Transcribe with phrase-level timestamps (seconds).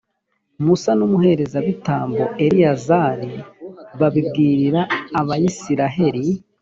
[0.63, 3.31] musa n’umuherezabitambo eleyazari
[3.99, 4.81] babibwirira
[5.19, 6.25] abayisraheli.